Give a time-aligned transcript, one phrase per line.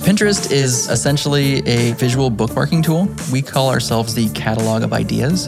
[0.00, 3.08] Pinterest is essentially a visual bookmarking tool.
[3.30, 5.46] We call ourselves the catalog of ideas.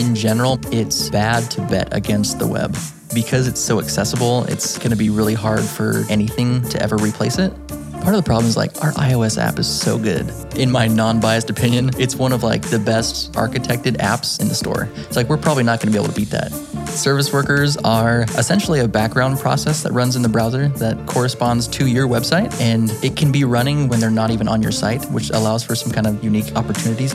[0.00, 2.74] In general, it's bad to bet against the web.
[3.14, 7.38] Because it's so accessible, it's going to be really hard for anything to ever replace
[7.38, 7.52] it.
[8.02, 10.28] Part of the problem is like our iOS app is so good.
[10.56, 14.88] In my non-biased opinion, it's one of like the best architected apps in the store.
[14.96, 16.50] It's like we're probably not going to be able to beat that.
[16.88, 21.86] Service workers are essentially a background process that runs in the browser that corresponds to
[21.86, 25.30] your website and it can be running when they're not even on your site, which
[25.30, 27.14] allows for some kind of unique opportunities.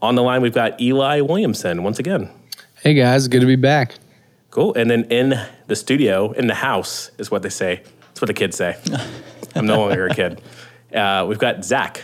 [0.00, 2.30] On the line, we've got Eli Williamson once again.
[2.82, 3.94] Hey guys, good to be back.
[4.50, 4.74] Cool.
[4.74, 5.34] And then in
[5.66, 7.82] the studio, in the house, is what they say.
[8.06, 8.76] That's what the kids say.
[9.54, 10.40] I'm no longer a kid.
[10.88, 12.02] Uh, we've got Zach.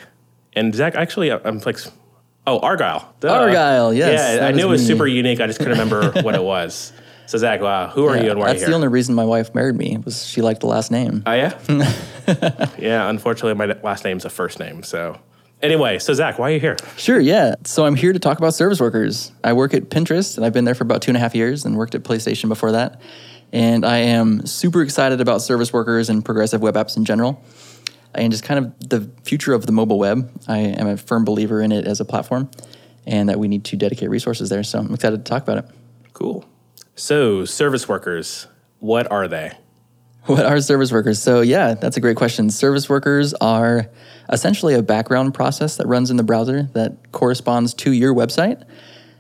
[0.53, 1.79] And Zach, actually, I'm like,
[2.47, 3.15] oh, Argyle.
[3.21, 3.33] Duh.
[3.33, 4.87] Argyle, yes, Yeah, that I was knew it was me.
[4.89, 5.41] super unique.
[5.41, 6.93] I just couldn't remember what it was.
[7.25, 9.55] So, Zach, wow, who are you and why are That's the only reason my wife
[9.55, 11.23] married me was she liked the last name.
[11.25, 11.59] Oh, yeah?
[12.79, 14.83] yeah, unfortunately, my last name's a first name.
[14.83, 15.19] So,
[15.65, 16.77] anyway, so Zach, why are you here?
[16.97, 17.55] Sure, yeah.
[17.65, 19.33] So I'm here to talk about service workers.
[19.43, 21.65] I work at Pinterest, and I've been there for about two and a half years,
[21.65, 23.01] and worked at PlayStation before that.
[23.53, 27.43] And I am super excited about service workers and progressive web apps in general,
[28.15, 30.31] and just kind of the future of the mobile web.
[30.47, 32.51] I am a firm believer in it as a platform,
[33.07, 34.63] and that we need to dedicate resources there.
[34.63, 35.71] So I'm excited to talk about it.
[36.13, 36.45] Cool.
[36.95, 38.47] So, service workers,
[38.79, 39.53] what are they?
[40.27, 41.21] What are service workers?
[41.21, 42.49] So, yeah, that's a great question.
[42.49, 43.91] Service workers are
[44.33, 48.65] essentially a background process that runs in the browser that corresponds to your website.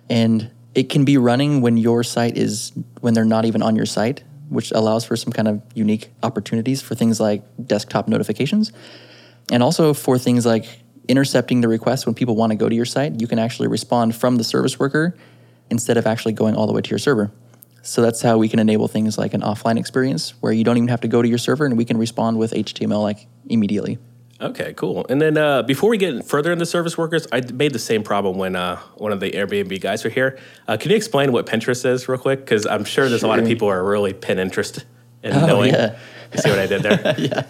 [0.08, 3.84] And it can be running when your site is, when they're not even on your
[3.84, 8.72] site, which allows for some kind of unique opportunities for things like desktop notifications.
[9.52, 10.64] And also for things like
[11.06, 14.16] intercepting the request when people want to go to your site, you can actually respond
[14.16, 15.14] from the service worker
[15.68, 17.30] instead of actually going all the way to your server.
[17.86, 20.88] So that's how we can enable things like an offline experience where you don't even
[20.88, 23.98] have to go to your server and we can respond with HTML like immediately.
[24.40, 25.06] Okay, cool.
[25.08, 28.36] And then uh, before we get further into service workers, I made the same problem
[28.38, 30.38] when uh, one of the Airbnb guys were here.
[30.66, 32.40] Uh, can you explain what Pinterest is real quick?
[32.40, 34.84] Because I'm sure there's a lot of people who are really pin interest
[35.22, 35.72] in Oh, knowing.
[35.72, 35.96] yeah.
[36.32, 36.96] You see what I did there?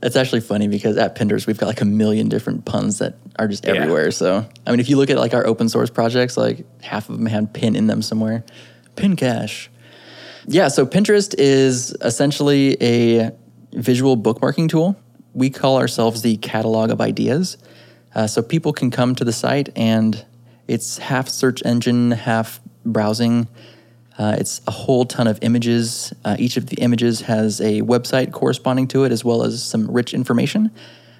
[0.00, 3.48] That's actually funny because at Pinterest we've got like a million different puns that are
[3.48, 3.72] just Yeah.
[3.74, 4.10] everywhere.
[4.10, 7.16] So I mean, if you look at like our open source projects, like half of
[7.16, 8.44] them have pin in them somewhere.
[8.96, 9.70] Pin cache.
[10.46, 10.68] Yeah.
[10.68, 13.30] So Pinterest is essentially a
[13.72, 14.96] visual bookmarking tool.
[15.34, 17.56] We call ourselves the catalog of ideas.
[18.14, 20.24] Uh, so people can come to the site and
[20.68, 23.48] it's half search engine, half browsing.
[24.18, 26.12] Uh, it's a whole ton of images.
[26.24, 29.90] Uh, each of the images has a website corresponding to it, as well as some
[29.90, 30.70] rich information,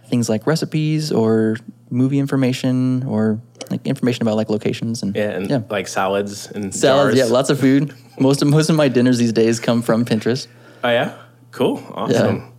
[0.06, 1.56] things like recipes or
[1.90, 3.40] movie information or
[3.72, 7.16] like information about like locations and Yeah, and like salads and salads.
[7.16, 7.18] jars.
[7.28, 7.94] Yeah, lots of food.
[8.20, 10.46] most of most of my dinners these days come from Pinterest.
[10.84, 11.16] Oh yeah,
[11.50, 12.52] cool, awesome.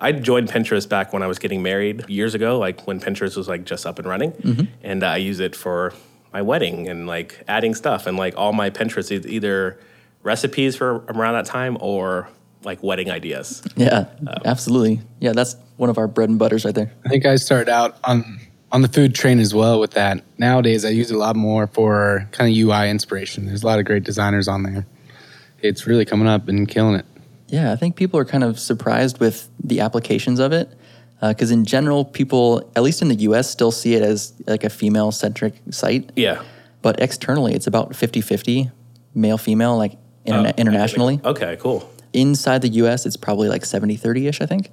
[0.00, 3.48] I joined Pinterest back when I was getting married years ago, like when Pinterest was
[3.48, 4.64] like just up and running, Mm-hmm.
[4.84, 5.92] and I use it for
[6.32, 9.78] my wedding and like adding stuff and like all my Pinterest is either
[10.22, 12.28] recipes for around that time or
[12.64, 13.62] like wedding ideas.
[13.76, 14.06] Yeah,
[14.44, 15.00] absolutely.
[15.20, 16.92] Yeah, that's one of our bread and butters right there.
[17.04, 18.38] I think I started out on
[18.70, 20.22] on the food train as well with that.
[20.38, 23.46] Nowadays, I use it a lot more for kind of UI inspiration.
[23.46, 24.86] There's a lot of great designers on there.
[25.60, 27.06] It's really coming up and killing it.
[27.48, 30.70] Yeah, I think people are kind of surprised with the applications of it.
[31.20, 34.62] Uh, because in general, people, at least in the US, still see it as like
[34.62, 36.12] a female centric site.
[36.14, 36.42] Yeah.
[36.80, 38.70] But externally, it's about 50 50
[39.14, 41.20] male female, like oh, interna- Oh, internationally.
[41.24, 41.90] Okay, cool.
[42.12, 44.70] Inside the US, it's probably like 70 30 ish, I think.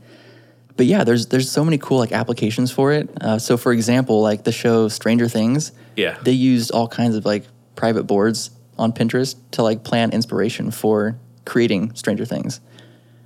[0.78, 3.10] But yeah, there's there's so many cool like applications for it.
[3.22, 6.18] Uh, so for example, like the show Stranger Things, Yeah.
[6.24, 7.46] they used all kinds of like
[7.76, 12.60] private boards on Pinterest to like plan inspiration for creating Stranger Things.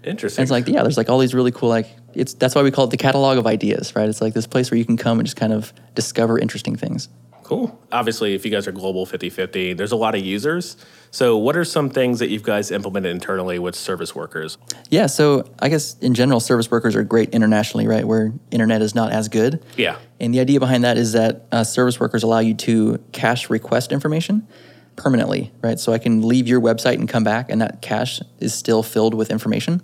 [0.03, 0.41] Interesting.
[0.41, 2.71] And it's like, yeah, there's like all these really cool like it's that's why we
[2.71, 4.07] call it the catalog of ideas, right?
[4.07, 7.09] It's like this place where you can come and just kind of discover interesting things.
[7.49, 7.75] Cool.
[7.91, 10.77] Obviously, if you guys are global 50 50, there's a lot of users.
[11.09, 14.59] So, what are some things that you guys implemented internally with service workers?
[14.91, 18.05] Yeah, so I guess in general, service workers are great internationally, right?
[18.05, 19.65] Where internet is not as good.
[19.77, 19.97] Yeah.
[20.19, 23.91] And the idea behind that is that uh, service workers allow you to cache request
[23.91, 24.47] information
[24.95, 25.79] permanently, right?
[25.79, 29.15] So I can leave your website and come back, and that cache is still filled
[29.15, 29.81] with information.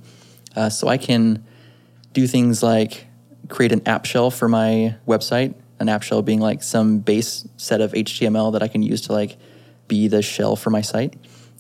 [0.56, 1.44] Uh, so I can
[2.14, 3.08] do things like
[3.50, 7.82] create an app shell for my website an app shell being like some base set
[7.82, 9.38] of HTML that I can use to like
[9.88, 11.16] be the shell for my site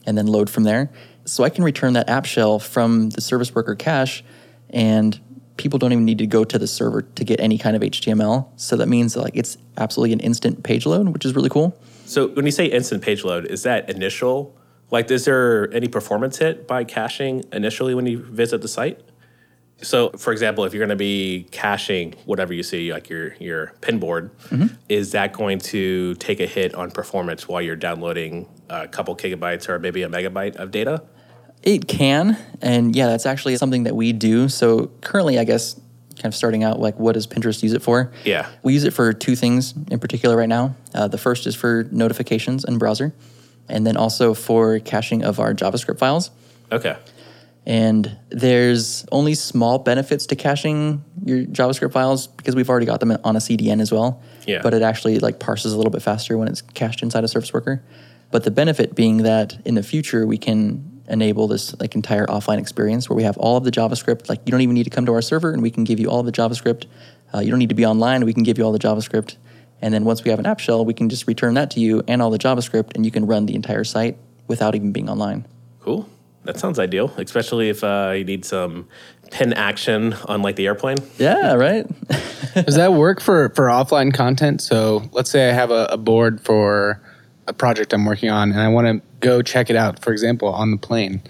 [0.06, 0.92] and then load from there.
[1.26, 4.24] So I can return that app shell from the service worker cache
[4.70, 5.20] and
[5.58, 8.48] people don't even need to go to the server to get any kind of HTML.
[8.56, 11.78] So that means like it's absolutely an instant page load, which is really cool.
[12.06, 14.56] So when you say instant page load, is that initial?
[14.92, 19.02] Like, is there any performance hit by caching initially when you visit the site?
[19.82, 23.74] So, for example, if you're going to be caching whatever you see, like your your
[23.82, 24.32] pin board,
[24.90, 29.68] is that going to take a hit on performance while you're downloading a couple gigabytes
[29.70, 31.04] or maybe a megabyte of data?
[31.62, 34.50] It can, and yeah, that's actually something that we do.
[34.50, 35.74] So currently, I guess,
[36.16, 38.12] kind of starting out, like, what does Pinterest use it for?
[38.24, 38.48] Yeah.
[38.64, 40.76] we use it for two things in particular right now.
[40.94, 43.14] Uh, the first is for notifications and browser,
[43.68, 46.32] and then also for caching of our JavaScript files.
[46.72, 46.96] Okay.
[47.66, 53.18] And there's only small benefits to caching your JavaScript files because we've already got them
[53.24, 54.22] on a CDN as well.
[54.46, 54.62] Yeah.
[54.62, 57.52] But it actually like parses a little bit faster when it's cached inside a service
[57.54, 57.84] worker.
[58.32, 62.60] But the benefit being that in the future we can enable this like entire offline
[62.60, 64.30] experience where we have all of the JavaScript.
[64.30, 66.10] Like you don't even need to come to our server and we can give you
[66.10, 66.86] all of the JavaScript.
[67.34, 68.26] Uh, you don't need to be online.
[68.26, 69.38] We can give you all the JavaScript.
[69.82, 72.02] And then once we have an app shell, we can just return that to you
[72.08, 74.18] and all the JavaScript, and you can run the entire site
[74.48, 75.46] without even being online.
[75.82, 76.10] Cool.
[76.46, 78.88] That sounds ideal, especially if uh, you need some
[79.32, 80.98] pin action on like the airplane.
[81.18, 81.88] Yeah, right.
[82.54, 84.62] Does that work for for offline content?
[84.62, 87.02] So let's say I have a, a board for
[87.48, 90.04] a project I'm working on, and I want to go check it out.
[90.04, 91.22] For example, on the plane,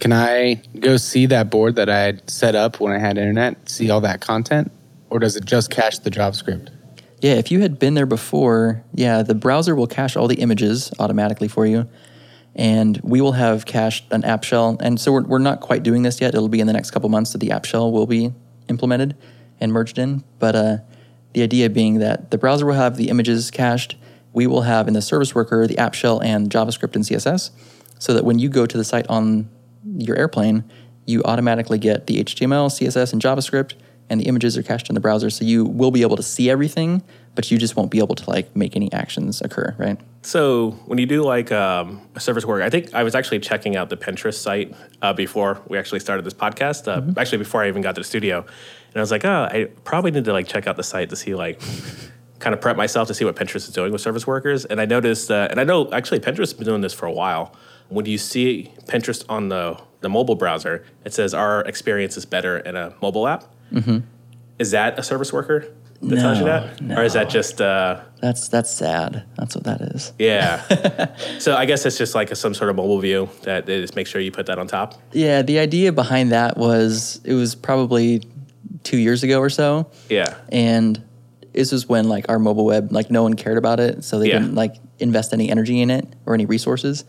[0.00, 3.68] can I go see that board that I had set up when I had internet?
[3.68, 4.72] See all that content,
[5.10, 6.70] or does it just cache the JavaScript?
[7.20, 10.92] Yeah, if you had been there before, yeah, the browser will cache all the images
[10.98, 11.88] automatically for you.
[12.56, 14.76] And we will have cached an app shell.
[14.80, 16.34] And so we're, we're not quite doing this yet.
[16.34, 18.32] It'll be in the next couple months that the app shell will be
[18.68, 19.14] implemented
[19.60, 20.24] and merged in.
[20.38, 20.76] But uh,
[21.34, 23.96] the idea being that the browser will have the images cached.
[24.32, 27.50] We will have in the service worker the app shell and JavaScript and CSS.
[27.98, 29.48] So that when you go to the site on
[29.98, 30.64] your airplane,
[31.06, 33.74] you automatically get the HTML, CSS, and JavaScript
[34.08, 36.48] and the images are cached in the browser so you will be able to see
[36.50, 37.02] everything
[37.34, 40.98] but you just won't be able to like make any actions occur right So when
[40.98, 43.96] you do like um, a service work, I think I was actually checking out the
[43.96, 46.88] Pinterest site uh, before we actually started this podcast.
[46.88, 49.68] Uh, Actually, before I even got to the studio, and I was like, oh, I
[49.84, 51.60] probably need to like check out the site to see like
[52.40, 54.64] kind of prep myself to see what Pinterest is doing with service workers.
[54.64, 57.12] And I noticed, uh, and I know actually Pinterest has been doing this for a
[57.12, 57.54] while.
[57.88, 62.58] When you see Pinterest on the the mobile browser, it says our experience is better
[62.58, 63.44] in a mobile app.
[64.58, 65.66] Is that a service worker
[66.02, 69.64] that tells you No, that, or is that just uh, that's that's sad that's what
[69.64, 71.14] that is yeah.
[71.38, 73.96] so I guess it's just like a, some sort of mobile view that they just
[73.96, 75.00] make sure you put that on top.
[75.12, 78.22] yeah the idea behind that was it was probably
[78.82, 80.34] two years ago or so Yeah.
[80.50, 81.02] and
[81.54, 84.28] this was when like our mobile web like no one cared about it so they
[84.28, 84.38] Yeah.
[84.40, 87.04] didn't like invest any energy in it or any resources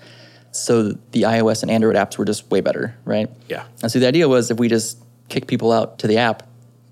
[0.51, 3.65] so the ios and android apps were just way better right Yeah.
[3.83, 4.97] and so the idea was if we just
[5.29, 6.43] kick people out to the app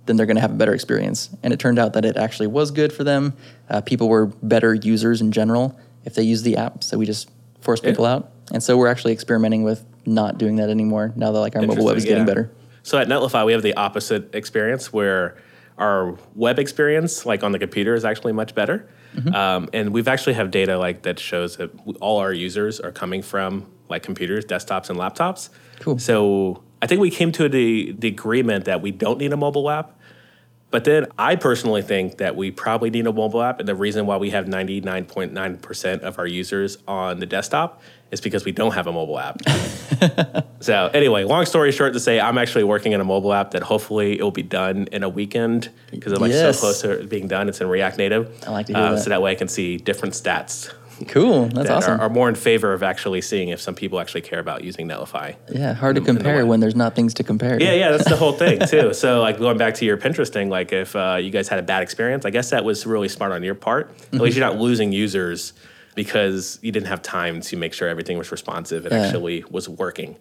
[0.05, 2.47] then they're going to have a better experience and it turned out that it actually
[2.47, 3.33] was good for them
[3.69, 7.29] uh, people were better users in general if they used the app so we just
[7.61, 7.91] forced Yeah.
[7.91, 11.55] people out and so we're actually experimenting with not doing that anymore now that like
[11.55, 12.43] our mobile web is Interesting, getting yeah.
[12.43, 12.51] better
[12.83, 15.37] So at Netlify, we have the opposite experience where
[15.79, 18.87] our web experience, like on the computer, is actually much better.
[19.15, 19.33] Mm-hmm.
[19.33, 23.23] Um, and we've actually have data like that shows that all our users are coming
[23.23, 25.49] from like computers, desktops, and laptops.
[25.79, 25.97] Cool.
[25.97, 29.71] So I think we came to the, the agreement that we don't need a mobile
[29.71, 29.99] app.
[30.69, 33.59] But then I personally think that we probably need a mobile app.
[33.59, 38.45] And the reason why we have 99.9% of our users on the desktop is because
[38.45, 39.41] we don't have a mobile app.
[40.59, 43.63] so, anyway, long story short to say, I'm actually working on a mobile app that
[43.63, 46.59] hopefully it will be done in a weekend because I'm like Yes.
[46.59, 47.49] so close to being done.
[47.49, 48.43] It's in React Native.
[48.45, 49.01] I like to hear um, that.
[49.01, 50.71] So that way I can see different stats
[51.07, 53.99] cool that's that awesome are, are more in favor of actually seeing if some people
[53.99, 55.35] actually care about using Netlify.
[55.51, 58.15] yeah hard to in compare when there's not things to compare Yeah, yeah, that's the
[58.15, 58.93] whole thing too.
[58.93, 61.63] So, like going back to your Pinterest thing, like if uh, you guys had a
[61.63, 63.91] bad experience, I guess that was really smart on your part.
[64.13, 65.53] At least you're not losing users
[65.95, 69.01] because you didn't have time to make sure everything was responsive and Yeah.
[69.05, 70.17] actually was working.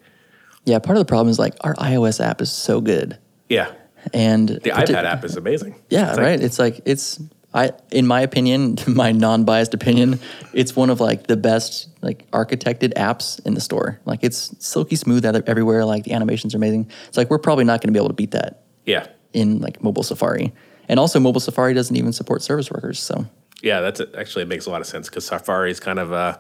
[0.65, 3.71] Yeah, part of the problem is like our iOS app is so good, Yeah,
[4.13, 5.75] and the iPad app is amazing.
[5.91, 6.41] Yeah, It's like- right.
[6.41, 7.21] It's like it's
[7.55, 10.19] I, in my opinion, my non-biased opinion,
[10.53, 14.01] it's one of like the best like architected apps in the store.
[14.05, 15.85] Like it's silky smooth everywhere.
[15.85, 16.91] Like the animations are amazing.
[17.09, 19.83] It's like we're probably not going to be able to beat that Yeah, in like
[19.83, 20.53] mobile Safari,
[20.89, 22.99] and also mobile Safari doesn't even support service workers.
[22.99, 23.27] So
[23.63, 26.37] yeah, that's actually it makes a lot of sense because Safari is kind of uh,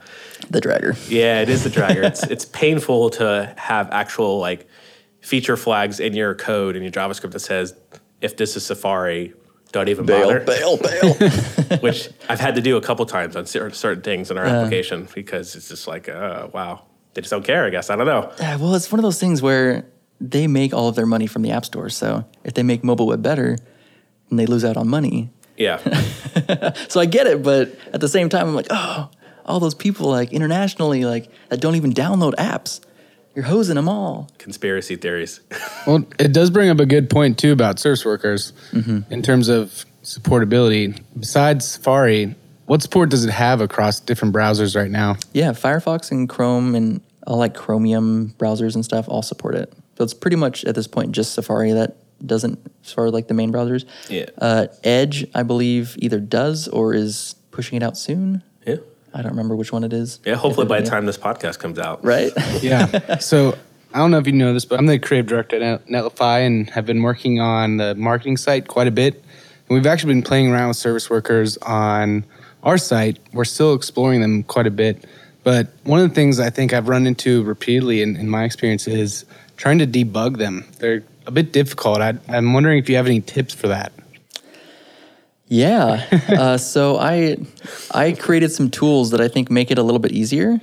[0.50, 0.94] the dragger.
[1.08, 2.02] Yeah, it is the dragger.
[2.04, 4.68] it's it's painful to have actual like
[5.20, 7.74] feature flags in your code in your JavaScript that says
[8.20, 9.32] if this is Safari,
[9.72, 10.40] don't even bail, bother.
[10.40, 11.78] bail, bail.
[11.80, 14.50] Which I've had to do a couple times on certain things in our Uh.
[14.50, 16.82] application because it's just like, uh, wow,
[17.14, 17.64] they just don't care.
[17.66, 18.32] I guess I don't know.
[18.40, 19.84] yeah, well, it's one of those things where
[20.20, 21.88] they make all of their money from the app store.
[21.90, 23.56] So if they make mobile web better,
[24.28, 25.30] then they lose out on money.
[25.56, 25.78] Yeah,
[26.88, 29.08] So I get it, but at the same time, I'm like, oh,
[29.44, 32.80] all those people like internationally, like that don't even download apps.
[33.34, 34.30] You're hosing them all.
[34.38, 35.40] conspiracy theories.
[35.86, 39.84] Well, it does bring up a good point too about service workers in terms of
[40.02, 40.98] supportability.
[41.18, 42.34] Besides Safari,
[42.66, 45.16] what support does it have across different browsers right now?
[45.34, 49.70] Yeah, Firefox and Chrome and all like Chromium browsers and stuff all support it.
[49.98, 53.28] So it's pretty much at this point just Safari that doesn't, as far as like
[53.28, 53.84] the main browsers.
[54.08, 54.26] Yeah.
[54.38, 58.42] Uh, Edge, I believe, either does or is pushing it out soon.
[58.66, 58.76] yeah,
[59.14, 60.18] I don't remember which one it is.
[60.24, 60.34] yeah.
[60.34, 62.32] Hopefully, by the time this podcast comes out, Right?
[62.62, 63.18] Yeah.
[63.18, 63.56] so
[63.94, 66.68] I don't know if you know this, but I'm the creative director at Netlify and
[66.70, 69.14] have been working on the marketing site quite a bit.
[69.14, 72.24] And we've actually been playing around with service workers on
[72.64, 73.18] our site.
[73.32, 75.04] We're still exploring them quite a bit.
[75.44, 78.88] But one of the things I think I've run into repeatedly in, in my experience
[78.88, 79.24] is
[79.56, 80.64] trying to debug them.
[80.80, 82.00] They're a bit difficult.
[82.00, 83.92] I, I'm wondering if you have any tips for that.
[85.54, 86.04] Yeah.
[86.28, 87.36] uh, so I
[87.92, 90.60] I created some tools that I think make it a little bit easier,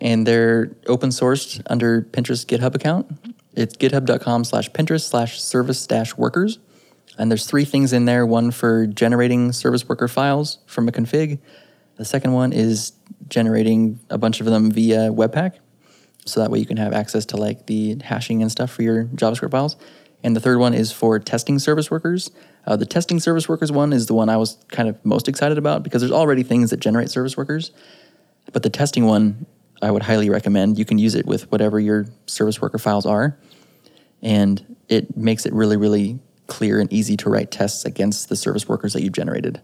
[0.00, 3.06] and they're open sourced under Pinterest GitHub account.
[3.52, 6.58] It's github.com slash Pinterest slash service dash workers.
[7.18, 8.24] And there's three things in there.
[8.24, 11.38] One for generating service worker files from a config.
[11.96, 12.92] The second one is
[13.28, 15.54] generating a bunch of them via Webpack.
[16.24, 19.04] So that way you can have access to like the hashing and stuff for your
[19.06, 19.76] JavaScript files.
[20.22, 22.30] And the third one is for testing service workers.
[22.66, 25.58] Uh, the testing service workers one is the one I was kind of most excited
[25.58, 27.70] about because there's already things that generate service workers.
[28.52, 29.46] But the testing one,
[29.80, 30.78] I would highly recommend.
[30.78, 33.38] You can use it with whatever your service worker files are.
[34.22, 38.68] And it makes it really, really clear and easy to write tests against the service
[38.68, 39.60] workers that you've generated.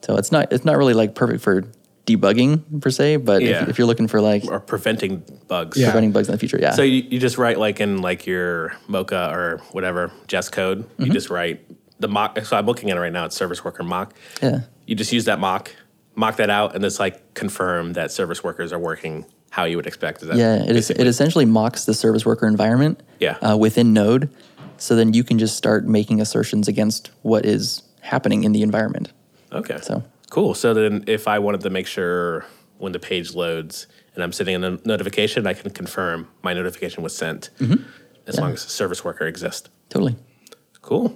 [0.00, 1.62] So it's not it's not really like perfect for
[2.06, 3.62] debugging per se, but Yeah.
[3.62, 5.76] if, if you're looking for like or preventing bugs.
[5.78, 5.86] Yeah.
[5.88, 6.72] preventing bugs in the future, yeah.
[6.72, 10.78] So you, you just write like in like your Mocha or whatever Jest code.
[10.98, 11.12] You Mm-hmm.
[11.12, 11.60] just write
[12.00, 12.38] the mock.
[12.44, 13.24] So I'm looking at it right now.
[13.26, 14.14] It's service worker mock.
[14.42, 14.60] yeah.
[14.86, 15.70] You just use that mock,
[16.16, 19.86] mock that out, and it's like confirm that service workers are working how you would
[19.86, 20.22] expect.
[20.22, 20.90] Is that Yeah, it is.
[20.90, 23.00] It essentially mocks the service worker environment.
[23.20, 23.36] Yeah.
[23.36, 24.28] Uh, within Node,
[24.78, 29.12] so then you can just start making assertions against what is happening in the environment.
[29.52, 29.78] Okay.
[29.82, 30.54] So- cool.
[30.54, 32.44] So then, if I wanted to make sure
[32.78, 37.14] when the page loads and I'm sending a notification, I can confirm my notification was
[37.14, 37.82] sent Mm-hmm.
[38.26, 39.68] as long as service worker exists.
[39.88, 40.16] Totally.
[40.80, 41.06] Cool.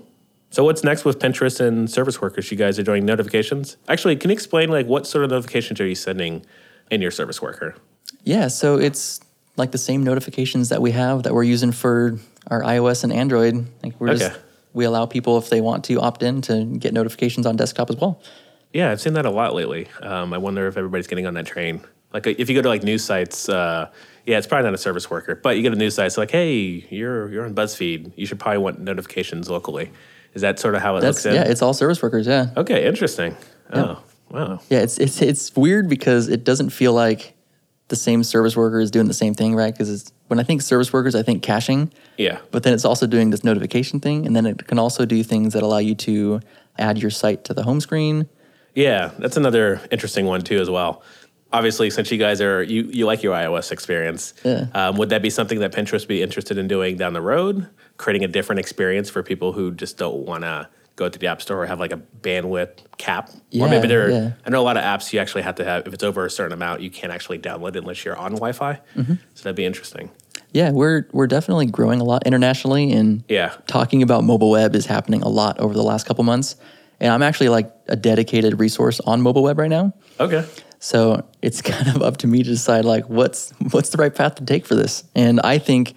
[0.51, 2.51] So what's next with Pinterest and service workers?
[2.53, 3.77] You guys are doing notifications.
[3.89, 6.45] Actually, can you explain like what sort of notifications are you sending
[6.91, 7.75] in your service worker?
[8.23, 8.49] Yeah.
[8.49, 9.21] So it's
[9.57, 12.19] like the same notifications that we have that we're using for
[12.51, 13.67] our iOS and Android.
[13.83, 14.19] Like we're Okay.
[14.29, 14.41] just
[14.73, 17.97] we allow people if they want to opt in to get notifications on desktop as
[17.97, 18.21] well.
[18.73, 19.89] Yeah, I've seen that a lot lately.
[20.03, 21.81] Um, I wonder if everybody's getting on that train.
[22.13, 23.91] Like if you go to like news sites, uh,
[24.27, 26.87] yeah, it's probably not a service worker, but you go to news sites like, hey,
[26.91, 28.13] you're you're on BuzzFeed.
[28.17, 29.91] You should probably want notifications locally.
[30.35, 31.27] Is that sort of how it That's looks?
[31.27, 31.35] In?
[31.35, 31.51] yeah.
[31.51, 32.27] It's all service workers.
[32.27, 32.49] Yeah.
[32.57, 33.37] okay, interesting.
[33.73, 34.61] Oh, wow.
[34.69, 34.81] Yeah.
[34.81, 37.35] It's it's it's weird because it doesn't feel like
[37.89, 39.73] the same service worker is doing the same thing, right?
[39.73, 41.93] Because when I think service workers, I think caching.
[42.17, 42.39] Yeah.
[42.51, 45.53] But then it's also doing this notification thing, and then it can also do things
[45.55, 46.41] that allow you to
[46.79, 48.29] add your site to the home screen.
[48.77, 51.03] Yeah, that's another interesting one too, as well.
[51.53, 54.67] Obviously, since you guys are you you like your iOS experience, Yeah.
[54.75, 58.25] um, would that be something that Pinterest be interested in doing down the road, creating
[58.25, 61.63] a different experience for people who just don't want to go to the app store
[61.63, 63.31] or have like a bandwidth cap,
[63.61, 64.11] or maybe they're.
[64.11, 64.33] yeah.
[64.47, 66.31] I know a lot of apps you actually have to have if it's over a
[66.31, 68.81] certain amount, you can't actually download it unless you're on Wi-Fi.
[68.97, 69.15] Mm-hmm.
[69.35, 70.11] So that'd be interesting.
[70.53, 73.55] Yeah, we're we're definitely growing a lot internationally, and Yeah.
[73.67, 76.57] talking about mobile web is happening a lot over the last couple months.
[77.01, 79.93] And I'm actually like a dedicated resource on mobile web right now.
[80.19, 80.45] Okay.
[80.79, 84.37] So it's kind of up to me to decide like what's what's the right path
[84.37, 85.05] to take for this.
[85.15, 85.95] And I think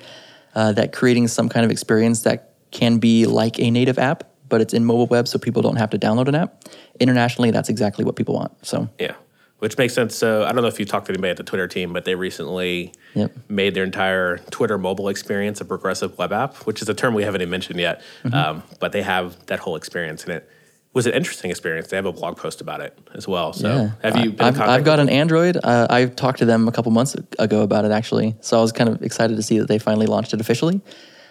[0.56, 4.62] uh, that creating some kind of experience that can be like a native app, but
[4.62, 6.63] it's in mobile web, so people don't have to download an app.
[7.00, 8.51] Internationally, that's exactly what people want.
[8.65, 9.13] So Yeah,
[9.60, 10.15] which makes sense.
[10.15, 12.15] So I don't know if you talked to anybody at the Twitter team, but they
[12.15, 13.32] recently Yep.
[13.48, 17.24] made their entire Twitter mobile experience a progressive web app, which is a term we
[17.24, 18.01] haven't even mentioned yet.
[18.24, 18.36] Mm-hmm.
[18.36, 20.50] Um, but they have that whole experience, in it
[20.93, 21.88] was an interesting experience.
[21.88, 23.53] They have a blog post about it as well.
[23.53, 24.60] So yeah, have you been I've?
[24.60, 25.58] I've got an Android.
[25.63, 28.36] Uh, I talked to them a couple months ago about it actually.
[28.41, 30.81] So I was kind of excited to see that they finally launched it officially.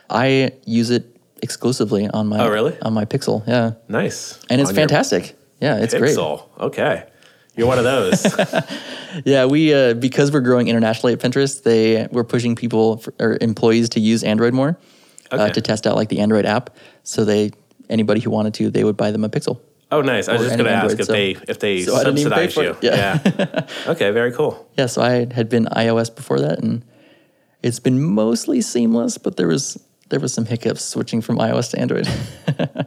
[0.09, 2.79] I use it exclusively on my Oh, really?
[2.83, 3.47] on my Pixel.
[3.47, 5.37] Yeah, Nice, and it's On fantastic.
[5.61, 6.17] Yeah, it's great.
[6.17, 6.45] Pixel.
[6.59, 7.05] Okay,
[7.57, 8.25] you're one of those.
[9.25, 13.38] Yeah, we uh, because we're growing internationally at Pinterest, they we're pushing people for, or
[13.41, 14.79] employees to use Android more
[15.31, 16.77] uh, to test out like the Android app.
[17.05, 17.53] So they
[17.89, 19.61] anybody who wanted to, they would buy them a Pixel.
[19.91, 20.29] Oh, nice.
[20.29, 22.33] I was just going to ask if so- they if they So I didn't even
[22.33, 22.89] pay subsidize you.
[22.91, 22.95] it.
[22.95, 23.67] Yeah.
[23.93, 24.69] okay, very cool.
[24.77, 26.85] Yeah, so I had been iOS before that, and
[27.63, 31.79] it's been mostly seamless, but there was there was some hiccups switching from iOS to
[31.81, 32.07] Android.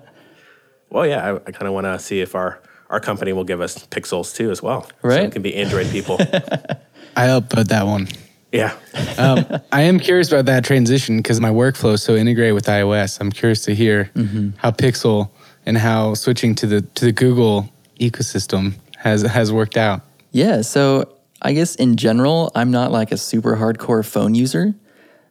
[0.90, 3.62] Well, yeah, I, I kind of want to see if our our company will give
[3.62, 4.84] us pixels too as well.
[4.84, 5.24] So Right.
[5.24, 6.18] it can be Android people.
[7.16, 8.08] I upvote that one.
[8.52, 8.76] Yeah.
[9.18, 13.20] Um, I am curious about that transition because my workflow is so integrated with iOS.
[13.20, 14.10] I'm curious to hear
[14.58, 15.30] how Pixel
[15.66, 20.02] and how switching to the to the Google ecosystem has has worked out.
[20.32, 24.74] yeah, so I guess in general, I'm not like a super hardcore phone user.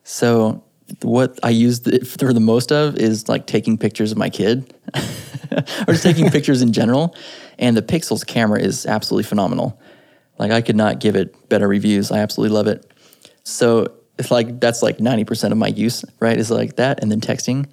[0.04, 0.62] So
[1.02, 4.74] what I use it for the most of is like taking pictures of my kid
[4.94, 7.14] or just taking pictures in general.
[7.58, 9.80] And the Pixels camera is absolutely phenomenal.
[10.38, 12.10] Like I could not give it better reviews.
[12.10, 12.89] I absolutely love it.
[13.44, 16.36] So it's like that's like 90% of my use, right?
[16.36, 17.66] Is like that and then texting.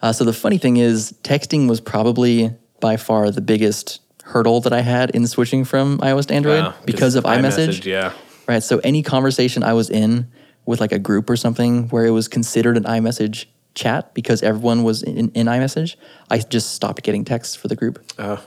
[0.00, 2.50] Uh, so the funny thing is, texting was probably
[2.80, 6.74] by far the biggest hurdle that I had in switching from iOS to Android Wow,
[6.84, 7.84] because of iMessage.
[7.84, 8.12] Yeah.
[8.48, 8.62] Right.
[8.62, 10.30] So any conversation I was in
[10.66, 14.82] with like a group or something where it was considered an iMessage chat because everyone
[14.82, 15.96] was in, in iMessage,
[16.30, 18.04] I just stopped getting texts for the group.
[18.18, 18.44] Oh,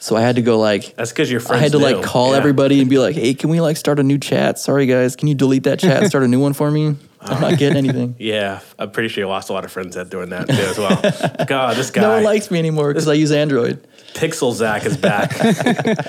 [0.00, 2.38] So I had to go like that's because your I had to like call Yeah.
[2.38, 4.58] everybody and be like, "Hey, can we like start a new chat?
[4.58, 6.96] Sorry guys, can you delete that chat and start a new one for me?
[7.20, 8.14] I'm not getting anything.
[8.18, 10.78] Yeah, I'm pretty sure you lost a lot of friends at doing that too as
[10.78, 11.44] well.
[11.46, 14.96] God, this guy, No one likes me anymore because I use Android." Pixel Zach is
[14.96, 15.32] back.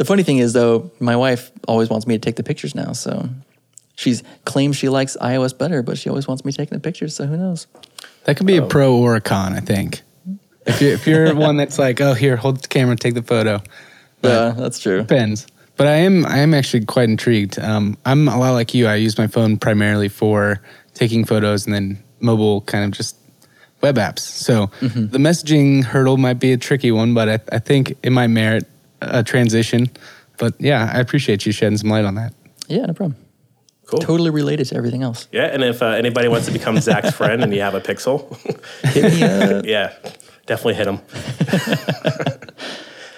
[0.00, 2.94] The funny thing is though, my wife always wants me to take the pictures now,
[2.94, 3.28] so
[3.96, 7.14] she's claims she likes iOS better, but she always wants me taking the pictures.
[7.14, 7.66] So who knows?
[8.24, 8.66] That could be a oh.
[8.66, 10.00] pro or a con, I think.
[10.66, 13.62] If you're, if you're one that's like, oh, here, hold the camera, take the photo.
[14.22, 14.98] Yeah, that's true.
[14.98, 15.46] Depends.
[15.76, 17.58] But I am I am actually quite intrigued.
[17.58, 18.86] Um, I'm a lot like you.
[18.86, 20.60] I use my phone primarily for
[20.92, 23.16] taking photos and then mobile kind of just
[23.80, 24.18] web apps.
[24.20, 28.26] So the messaging hurdle might be a tricky one, but I, I think it might
[28.26, 28.68] merit
[29.00, 29.88] a transition.
[30.36, 32.34] But yeah, I appreciate you shedding some light on that.
[32.68, 33.16] Yeah, no problem.
[33.86, 34.00] Cool.
[34.00, 35.26] Totally related to everything else.
[35.32, 38.36] Yeah, and if uh, anybody wants to become Zach's friend and you have a Pixel,
[38.92, 39.64] Hit me up.
[39.64, 39.96] yeah,
[40.50, 41.00] definitely hit them.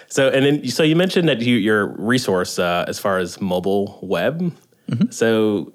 [0.09, 3.99] so, and then, so you mentioned that you, your resource uh, as far as mobile
[4.03, 4.55] web.
[4.91, 5.11] Mm-hmm.
[5.11, 5.73] So,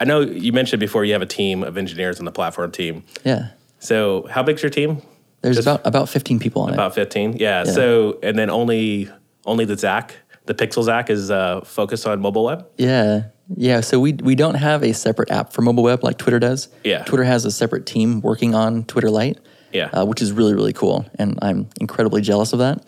[0.00, 3.04] I know you mentioned before you have a team of engineers on the platform team.
[3.24, 3.50] Yeah.
[3.78, 5.02] So, how big's your team?
[5.42, 6.74] There's Just about about 15 people on it.
[6.74, 7.36] About fifteen.
[7.36, 7.64] Yeah.
[7.64, 9.10] So, and then only
[9.44, 12.66] only the Zach, the Pixel Zach, is uh, focused on mobile web.
[12.78, 13.24] Yeah.
[13.54, 13.80] Yeah.
[13.80, 16.68] So we we don't have a separate app for mobile web like Twitter does.
[16.84, 17.04] Yeah.
[17.04, 19.38] Twitter has a separate team working on Twitter Lite.
[19.76, 19.90] Yeah.
[19.92, 21.04] Uh, which is really, really cool.
[21.18, 22.86] And I'm incredibly jealous of that.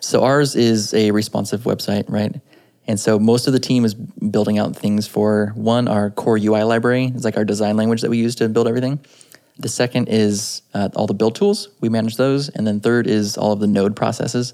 [0.00, 2.40] So ours is a responsive website, right?
[2.86, 6.64] And so most of the team is building out things for one, our core UI
[6.64, 7.12] library.
[7.14, 9.00] It's like our design language that we use to build everything.
[9.58, 11.68] The second is uh, all the build tools.
[11.80, 12.48] We manage those.
[12.48, 14.52] And then third is all of the node processes.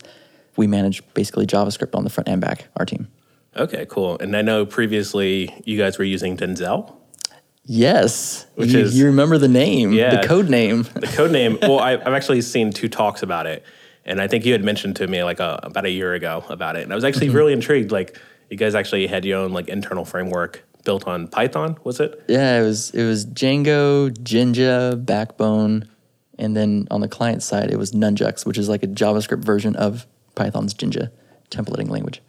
[0.56, 3.08] We manage basically JavaScript on the front and back, our team.
[3.56, 4.18] Okay, cool.
[4.18, 6.97] And I know previously you guys were using Denzel.
[7.68, 8.46] Yes.
[8.54, 10.20] Which you, is- you remember the name, Yeah.
[10.20, 10.84] the code name.
[10.94, 11.58] The code name.
[11.62, 13.62] well, I, I've actually seen two talks about it,
[14.06, 16.76] and I think you had mentioned to me like a, about a year ago about
[16.76, 17.36] it, and I was actually mm-hmm.
[17.36, 17.92] really intrigued.
[17.92, 22.24] Like, you guys actually had your own like internal framework built on Python, was it?
[22.26, 25.86] Yeah, it was it was Django, Jinja, Backbone,
[26.38, 29.76] and then on the client side it was Nunjucks, which is like a JavaScript version
[29.76, 31.12] of Python's Jinja
[31.50, 32.22] templating language.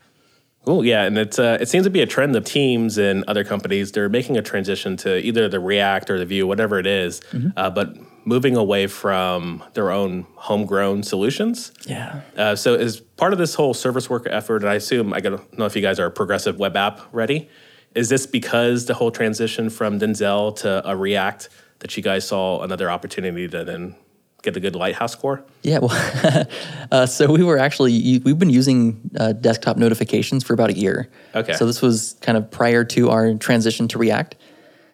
[0.70, 0.86] Cool.
[0.86, 3.92] Yeah, and it's uh, it seems to be a trend of teams and other companies.
[3.92, 7.22] They're making a transition to either the React or the Vue, whatever it is,
[7.58, 11.72] uh, but moving away from their own homegrown solutions.
[11.88, 12.22] Yeah.
[12.38, 15.58] Uh, so, as part of this whole service worker effort, and I assume I don't
[15.58, 17.50] know if you guys are progressive web app ready.
[17.96, 22.62] Is this because the whole transition from Denzel to a React that you guys saw
[22.62, 23.96] another opportunity to then
[24.42, 25.44] get a good lighthouse score?
[25.64, 26.46] Yeah, well,
[26.92, 31.10] uh, so we were actually we've been using uh, desktop notifications for about a year.
[31.36, 31.54] Okay.
[31.54, 34.36] So this was kind of prior to our transition to React,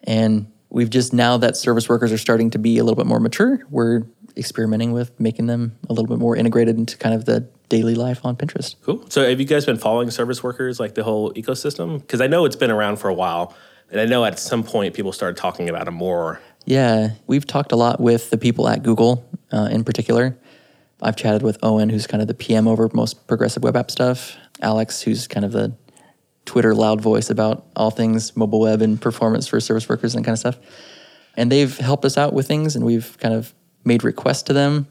[0.03, 3.19] and we've just now that service workers are starting to be a little bit more
[3.19, 4.03] mature, we're
[4.38, 8.25] experimenting with making them a little bit more integrated into kind of the daily life
[8.25, 8.75] on Pinterest.
[8.84, 9.05] Cool.
[9.10, 11.99] So, have you guys been following service workers, like the whole ecosystem?
[11.99, 13.55] Because I know it's been around for a while,
[13.91, 16.41] and I know at some point people started talking about it more.
[16.65, 19.23] Yeah, we've talked a lot with the people at Google
[19.56, 20.38] uh, in particular.
[21.02, 24.36] I've chatted with Owen, who's kind of the PM over most progressive web app stuff.
[24.62, 25.76] Alex, who's kind of the
[26.46, 30.28] Twitter loud voice about all things mobile web and performance for service workers and that
[30.28, 30.58] kind of stuff.
[31.36, 34.88] And they've helped us out with things, and we've kind of made requests to them.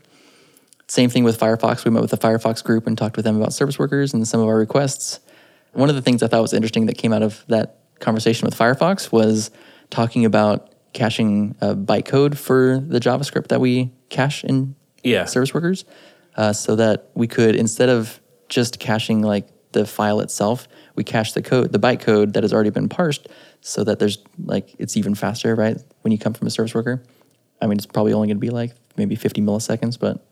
[0.86, 1.84] Same thing with Firefox.
[1.84, 4.40] We met with the Firefox group and talked with them about service workers and some
[4.40, 5.20] of our requests.
[5.72, 8.56] One of the things I thought was interesting that came out of that conversation with
[8.56, 9.50] Firefox was
[9.88, 15.24] talking about caching bytecode for the JavaScript that we cache in Yeah.
[15.26, 15.84] service workers,
[16.36, 21.32] uh, so that we could instead of just caching like the file itself, we cache
[21.32, 23.26] the code, the bytecode that has already been parsed,
[23.60, 25.76] so that there's like it's even faster, right?
[26.02, 27.02] When you come from a service worker,
[27.60, 30.24] I mean, it's probably only going to be like maybe 50 milliseconds, but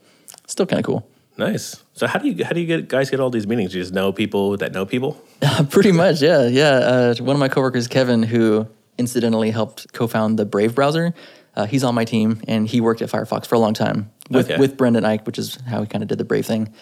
[0.46, 1.06] still kind of cool.
[1.38, 1.82] Nice.
[1.94, 3.74] So how do you how do you get guys get all these meetings?
[3.74, 5.12] You just know people that know people?
[5.70, 6.70] Pretty much, yeah, yeah.
[6.92, 8.66] Uh, one of my coworkers, Kevin, who
[8.98, 11.14] incidentally helped co-found the Brave browser,
[11.56, 14.50] uh, he's on my team, and he worked at Firefox for a long time with
[14.50, 14.58] Okay.
[14.58, 16.72] with Brendan Eich, which is how he kind of did the Brave thing.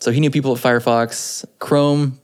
[0.00, 2.18] So he knew people at Firefox, Chrome,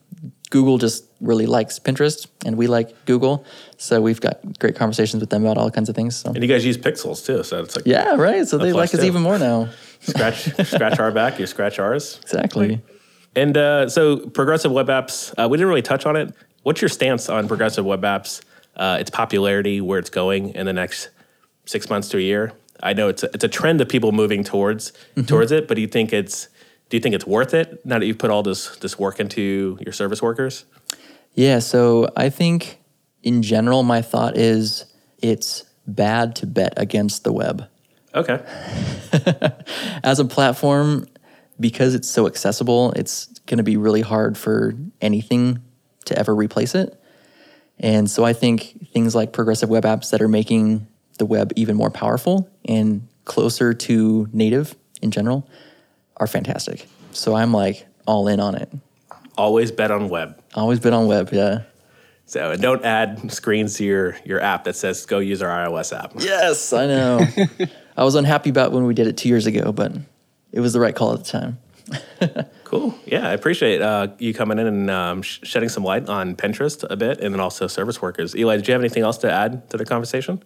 [0.50, 3.44] Google just really likes Pinterest, and we like Google.
[3.78, 6.16] So we've got great conversations with them about all kinds of things.
[6.16, 8.46] So And you guys use pixels too, so it's like yeah, right.
[8.46, 9.06] So they like us too.
[9.06, 9.68] even more now.
[10.00, 12.18] scratch scratch our back, you scratch ours.
[12.22, 12.82] Exactly.
[13.36, 16.34] And uh, so, progressive web apps, uh, we didn't really touch on it.
[16.64, 18.42] What's your stance on progressive web apps,
[18.74, 21.10] uh, its popularity, where it's going in the next
[21.70, 22.52] six months to a year?
[22.82, 25.22] I know it's a, it's a trend of people moving towards mm-hmm.
[25.22, 26.48] towards it, but do you think it's
[26.88, 29.78] do you think it's worth it now that you've put all this this work into
[29.80, 30.64] your service workers?
[31.34, 32.78] Yeah, so I think
[33.22, 34.84] in general, my thought is
[35.22, 37.68] it's bad to bet against the web.
[38.14, 38.42] Okay,
[40.02, 41.06] As a platform,
[41.60, 45.62] because it's so accessible, it's going to be really hard for anything
[46.06, 47.00] to ever replace it.
[47.78, 50.86] And so I think things like progressive web apps that are making
[51.20, 55.48] the web even more powerful and closer to native in general
[56.16, 56.88] are fantastic.
[57.12, 58.68] So I'm like all in on it.
[59.38, 60.42] always bet on web.
[60.54, 61.62] Always been on web, yeah.
[62.26, 65.96] So and don't add screens to your your app that says go use our iOS
[65.96, 66.12] app.
[66.18, 67.26] Yes, I know.
[67.96, 69.92] I was unhappy about when we did it two years ago, but
[70.52, 71.58] it was the right call at the time.
[72.70, 72.94] Cool.
[73.04, 76.84] Yeah, I appreciate uh, you coming in and um, sh- shedding some light on Pinterest
[76.88, 78.36] a bit, and then also service workers.
[78.36, 80.40] Eli, did you have anything else to add to the conversation?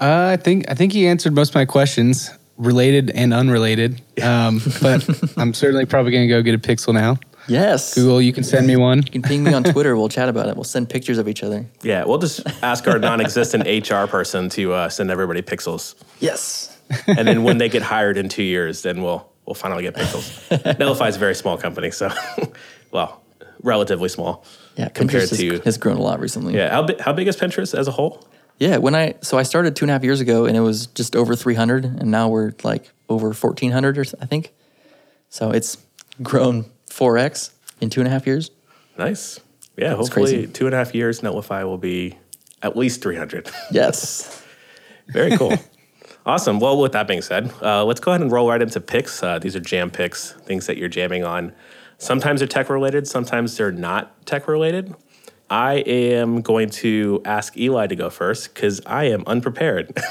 [0.00, 4.02] Uh, I think I think he answered most of my questions, related and unrelated.
[4.22, 7.18] Um, but I'm certainly probably going to go get a Pixel now.
[7.48, 7.94] Yes.
[7.94, 8.98] Google, you can send me one.
[8.98, 9.96] You can ping me on Twitter.
[9.96, 10.56] We'll chat about it.
[10.56, 11.64] We'll send pictures of each other.
[11.82, 16.76] Yeah, we'll just ask our non-existent HR person to uh, send everybody pixels, Yes.
[17.06, 20.26] and then when they get hired in two years, then we'll we'll finally get pixels.
[20.76, 22.10] Netlify is a very small company, so
[22.90, 23.22] well,
[23.62, 24.44] relatively small.
[24.76, 26.54] Yeah, compared Pinterest to has grown a lot recently.
[26.54, 26.70] yeah.
[26.70, 28.26] How big how big is Pinterest as a whole?
[28.58, 30.86] Yeah, when I so I started two and a half years ago, and it was
[30.88, 34.52] just over 300, and now we're like over 1,400, or I think.
[35.28, 35.78] So it's
[36.22, 38.50] grown 4x in two and a half years.
[38.96, 39.40] Nice.
[39.76, 40.46] Yeah, hopefully crazy.
[40.46, 42.16] two and a half years, Netlify will be
[42.62, 43.50] at least three hundred.
[43.70, 44.42] Yes.
[45.08, 45.52] Very cool.
[46.24, 46.58] awesome.
[46.58, 49.22] Well, with that being said, uh, let's go ahead and roll right into picks.
[49.22, 51.52] Uh, these are jam picks, things that you're jamming on.
[51.98, 54.94] Sometimes they're tech related, sometimes they're not tech related.
[55.48, 59.96] I am going to ask Eli to go first because I am unprepared.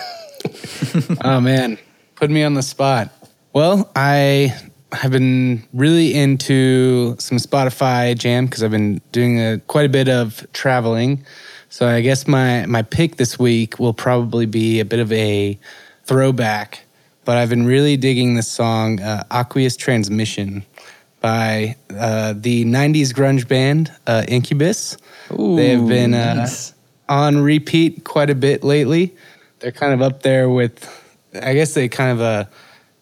[1.22, 1.78] Oh man,
[2.16, 3.12] put me on the spot.
[3.54, 4.56] Well, I
[4.92, 10.08] have been really into some Spotify jam because I've been doing a, quite a bit
[10.08, 11.26] of traveling.
[11.70, 15.60] So I guess my my pick this week will probably be a bit of a
[16.06, 16.86] throwback,
[17.26, 20.64] but I've been really digging this song uh, "Aqueous Transmission"
[21.22, 24.98] by uh, the '90s grunge band uh, Incubus.
[25.30, 26.74] they have been uh, nice.
[27.10, 29.16] on repeat quite a bit lately.
[29.60, 30.88] They're kind of up there with,
[31.42, 32.46] I guess they kind of uh,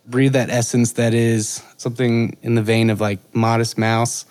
[0.05, 4.25] breathe that essence that is something in the vein of like Modest Mouse,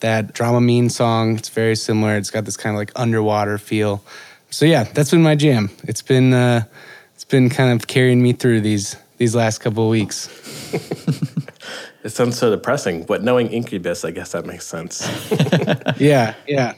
[0.00, 1.36] that "Drama Dramamine song.
[1.36, 2.16] It's very similar.
[2.16, 4.02] It's got this kind of like underwater feel.
[4.50, 5.70] So yeah, that's been my jam.
[5.84, 6.64] It's been uh,
[7.14, 10.28] it's been kind of carrying me through these these last couple of weeks.
[12.02, 15.08] it sounds so depressing, but knowing Incubus, I guess that makes sense.
[15.98, 16.74] Yeah, yeah.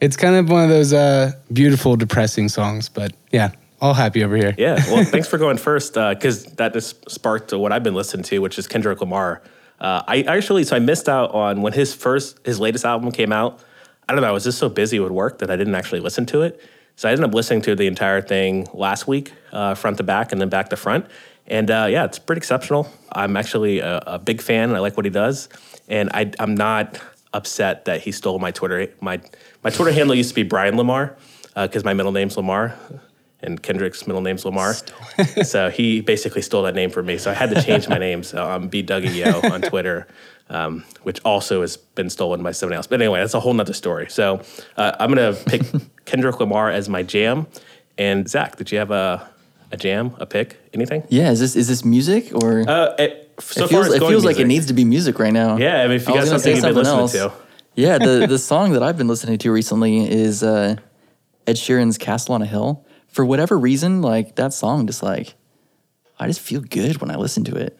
[0.00, 4.36] It's kind of one of those uh, beautiful, depressing songs, but yeah, all happy over
[4.36, 4.54] here.
[4.58, 4.82] Yeah.
[4.86, 8.58] Well, thanks for going first because that just sparked what I've been listening to, which
[8.58, 9.42] is Kendrick Lamar.
[9.80, 13.32] Uh, I actually, so I missed out on when his first, his latest album came
[13.32, 13.60] out.
[14.08, 14.28] I don't know.
[14.28, 16.60] I was just so busy with work that I didn't actually listen to it.
[16.96, 20.32] So I ended up listening to the entire thing last week, uh, front to back,
[20.32, 21.06] and then back to front.
[21.46, 22.90] And uh, yeah, it's pretty exceptional.
[23.12, 24.74] I'm actually a, a big fan.
[24.74, 25.48] I like what he does,
[25.88, 27.00] and I, I'm not
[27.32, 28.88] upset that he stole my Twitter.
[29.00, 29.20] My
[29.62, 31.16] my Twitter handle used to be Brian Lamar
[31.54, 32.74] because my middle name's Lamar,
[33.44, 34.74] and Kendrick's middle name's Lamar.
[35.44, 37.18] so he basically stole that name from me.
[37.18, 38.22] So I had to change my name.
[38.22, 40.08] So I'm B Dougie Yo on Twitter,
[40.48, 42.86] um, which also has been stolen by somebody else.
[42.86, 44.08] But anyway, that's a whole nother story.
[44.08, 44.40] So
[44.76, 45.62] uh, I'm gonna pick
[46.06, 47.46] Kendrick Lamar as my jam.
[47.96, 49.28] And Zach, did you have a
[49.74, 51.02] a jam, a pick, anything?
[51.08, 54.24] Yeah, is this is this music or Uh, it, so it far feels it feels
[54.24, 55.56] like it needs to be music right now.
[55.56, 57.12] Yeah, I mean, if you I got something you've been listening else.
[57.12, 57.32] to.
[57.74, 60.76] Yeah, the the song that I've been listening to recently is uh,
[61.46, 65.34] Ed Sheeran's "Castle on a Hill." For whatever reason, like that song, just like
[66.18, 67.78] I just feel good when I listen to it.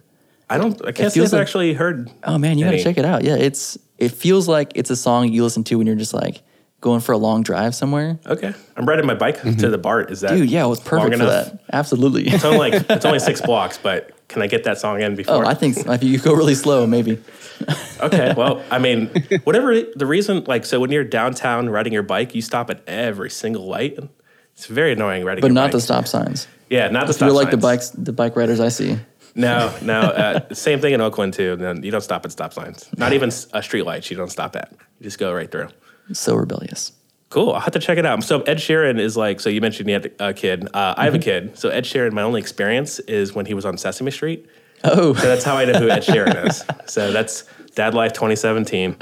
[0.50, 0.74] I don't.
[0.86, 2.10] I can't say I've like- actually heard.
[2.24, 2.76] Oh man, you any.
[2.76, 3.24] gotta check it out.
[3.24, 6.42] Yeah, it's it feels like it's a song you listen to when you're just like
[6.84, 8.18] going for a long drive somewhere.
[8.26, 10.10] Okay, I'm riding my bike to the BART.
[10.10, 11.58] Is that Dude, yeah, it was perfect for that.
[11.72, 12.28] Absolutely.
[12.28, 15.46] It's only like it's only six blocks, but can I get that song in before?
[15.46, 17.18] oh, I think if you go really slow, maybe.
[18.00, 18.34] okay.
[18.36, 19.10] Well, I mean,
[19.44, 23.30] whatever the reason, like, so when you're downtown riding your bike, you stop at every
[23.30, 23.98] single light.
[24.52, 25.40] It's very annoying riding.
[25.40, 25.72] But not bike.
[25.72, 26.46] the stop signs.
[26.68, 27.28] Yeah, not the stop.
[27.28, 28.98] you're like the bikes, the bike riders I see.
[29.34, 30.00] No, no.
[30.00, 31.56] Uh, same thing in Oakland too.
[31.56, 32.90] No, you don't stop at stop signs.
[32.98, 34.10] Not even a street lights.
[34.10, 34.70] You don't stop at.
[35.00, 35.68] You just go right through.
[36.12, 36.92] So rebellious.
[37.30, 37.52] Cool.
[37.52, 38.22] I'll have to check it out.
[38.22, 39.40] So Ed Sheeran is like.
[39.40, 40.68] So you mentioned you had a kid.
[40.72, 41.58] Uh, I have a kid.
[41.58, 42.12] So Ed Sheeran.
[42.12, 44.46] My only experience is when he was on Sesame Street.
[44.84, 46.64] Oh, So that's how I know who Ed Sheeran is.
[46.86, 48.96] So that's Dad Life 2017.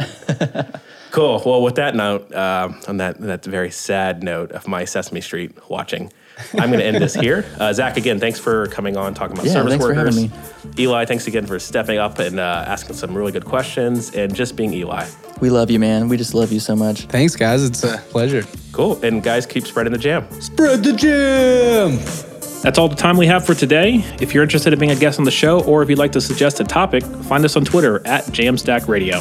[1.10, 1.42] Cool.
[1.44, 5.52] Well, with that note, um, on that that very sad note of my Sesame Street
[5.68, 6.10] watching,
[6.54, 7.44] I'm going to end this here.
[7.58, 10.16] Uh, Zach, again, thanks for coming on talking about Yeah, service thanks for workers.
[10.16, 14.34] having Eli, thanks again for stepping up and uh, asking some really good questions and
[14.34, 15.06] just being Eli.
[15.40, 16.08] we love you, man.
[16.08, 17.02] We just love you so much.
[17.06, 17.64] Thanks, guys.
[17.64, 18.44] It's a pleasure.
[18.72, 19.02] Cool.
[19.04, 20.28] And guys, keep spreading the jam.
[20.40, 21.98] Spread the jam.
[22.62, 24.04] That's all the time we have for today.
[24.20, 26.20] If you're interested in being a guest on the show or if you'd like to
[26.20, 29.20] suggest a topic, find us on Twitter at Jamstack Radio.